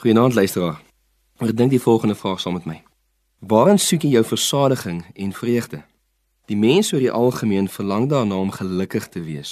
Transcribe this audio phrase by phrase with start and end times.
[0.00, 0.80] Goeienaand luisteraar.
[1.44, 2.78] Ek dink die volgende vraag saam met my.
[3.44, 5.82] Waarin soek jy jou versadiging en vreugde?
[6.48, 9.50] Die mens oor die algemeen verlang daarna om gelukkig te wees,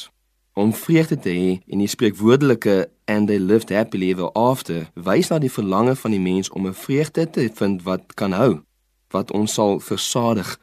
[0.56, 5.36] om vreugde te hê en die spreekwoordelike and they lived happily ever after wys na
[5.38, 8.62] die verlange van die mens om 'n vreugde te vind wat kan hou,
[9.12, 10.56] wat ons sal versadig.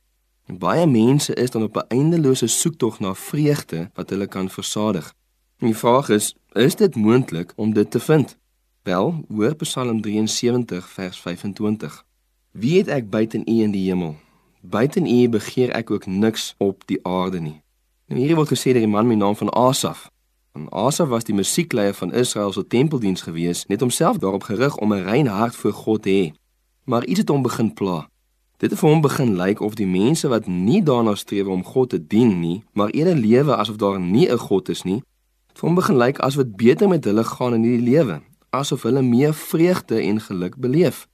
[0.49, 5.13] En baie mense is dan op 'n eindelose soektog na vreugde wat hulle kan versadig.
[5.59, 8.37] En die vraag is, is dit moontlik om dit te vind?
[8.85, 12.05] Wel, hoor Psalm 73 vers 25.
[12.51, 14.11] Wie het ek buite U in die hemel?
[14.61, 17.55] Buite U begeer ek ook niks op die aarde nie.
[18.05, 20.11] Nou hierdie word gesê deur 'n man met die naam van Asaf.
[20.53, 24.93] En Asaf was die musiekleier van Israel se tempeldiens gewees, net homself daarop gerig om
[24.93, 26.37] 'n rein hart voor God te hê.
[26.83, 28.09] Maar iets het hom begin pla.
[28.57, 31.89] Dit het vir hom begin lyk of die mense wat nie daarna streef om God
[31.89, 35.01] te dien nie, maar eerder lewe asof daar nie 'n God is nie,
[35.53, 38.21] vir hom begin lyk asof dit beter met hulle gaan in hierdie lewe,
[38.59, 41.07] asof hulle meer vreugde en geluk beleef.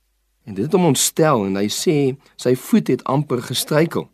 [0.44, 1.98] En dit het hom ontstel en hy sê
[2.36, 4.10] sy voet het amper gestruikel.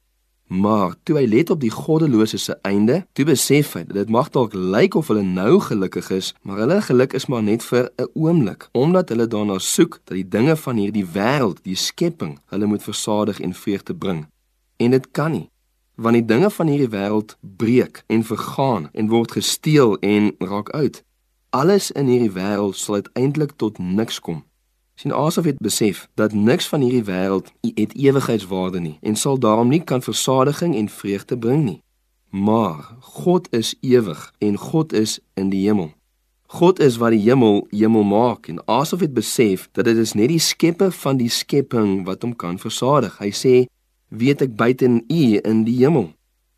[0.48, 4.30] Maar toe hy let op die goddelose se einde, toe besef hy dat dit mag
[4.32, 8.08] dalk lyk of hulle nou gelukkig is, maar hulle geluk is maar net vir 'n
[8.14, 12.84] oomblik, omdat hulle daarna soek dat die dinge van hierdie wêreld, die skepping, hulle moet
[12.84, 14.28] versadig en vreugde bring.
[14.78, 15.50] En dit kan nie,
[15.96, 21.04] want die dinge van hierdie wêreld breek en vergaan en word gesteel en raak uit.
[21.58, 24.44] Alles in hierdie wêreld sal uiteindelik tot niks kom
[24.98, 29.70] sien Asaf het besef dat niks van hierdie wêreld het ewigheidswaarde nie en sal daarom
[29.70, 31.82] nie kan versadiging en vreugde bring nie.
[32.30, 35.92] Maar God is ewig en God is in die hemel.
[36.48, 40.34] God is wat die hemel hemel maak en Asaf het besef dat dit is net
[40.34, 43.18] die skepper van die skepping wat hom kan versadig.
[43.22, 43.56] Hy sê:
[44.10, 46.10] "Weet ek buite in U in die hemel."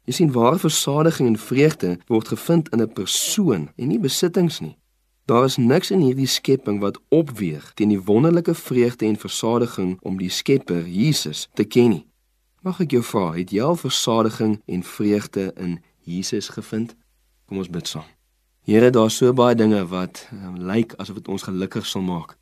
[0.08, 4.79] Jy sien ware versadiging en vreugde word gevind in 'n persoon en nie besittings nie.
[5.30, 10.16] Daar is niks in hierdie skepping wat opweeg teen die wonderlike vreugde en versadiging om
[10.18, 12.06] die Skepper Jesus te ken nie.
[12.66, 16.96] Mag ek jou vra, het jy al versadiging en vreugde in Jesus gevind?
[17.46, 18.08] Kom ons bid saam.
[18.66, 22.34] Here, daar's so baie dinge wat um, lyk asof dit ons gelukkig sal maak.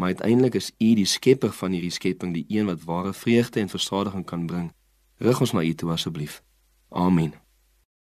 [0.00, 3.68] Maar uiteindelik is U die Skepper van hierdie skepping, die een wat ware vreugde en
[3.68, 4.72] versadiging kan bring.
[5.20, 6.40] Rig ons na U toe asseblief.
[6.88, 7.36] Amen.